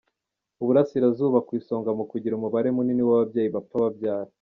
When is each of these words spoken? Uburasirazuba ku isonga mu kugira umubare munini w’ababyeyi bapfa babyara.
Uburasirazuba 0.61 1.37
ku 1.45 1.51
isonga 1.59 1.89
mu 1.97 2.03
kugira 2.11 2.33
umubare 2.35 2.69
munini 2.75 3.01
w’ababyeyi 3.07 3.49
bapfa 3.55 3.75
babyara. 3.83 4.29